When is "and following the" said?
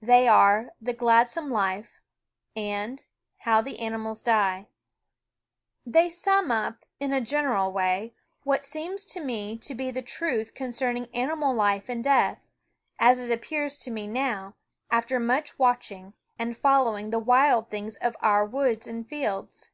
16.38-17.18